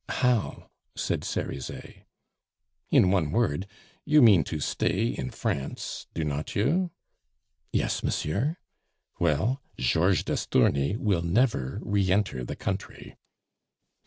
[0.09, 2.07] "How?" said Cerizet.
[2.89, 3.67] "In one word
[4.03, 6.89] You mean to stay in France, do not you?"
[7.71, 8.57] "Yes, monsieur."
[9.19, 13.15] "Well, Georges d'Estourny will never re enter the country."